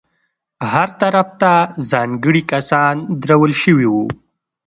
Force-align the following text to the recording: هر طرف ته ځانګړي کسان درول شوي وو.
هر 0.73 0.89
طرف 1.01 1.27
ته 1.41 1.53
ځانګړي 1.91 2.41
کسان 2.51 2.95
درول 3.23 3.53
شوي 3.61 3.87
وو. 3.93 4.05